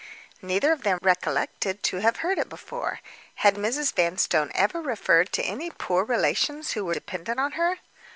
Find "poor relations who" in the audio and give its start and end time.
5.69-6.83